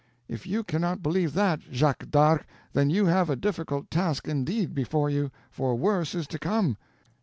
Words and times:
"If 0.27 0.47
you 0.47 0.63
cannot 0.63 1.03
believe 1.03 1.33
that, 1.33 1.61
Jacques 1.71 2.09
d'Arc, 2.09 2.47
then 2.73 2.89
you 2.89 3.05
have 3.05 3.29
a 3.29 3.35
difficult 3.35 3.91
task 3.91 4.27
indeed 4.27 4.73
before 4.73 5.11
you, 5.11 5.29
for 5.51 5.75
worse 5.75 6.15
is 6.15 6.25
to 6.29 6.39
come. 6.39 6.75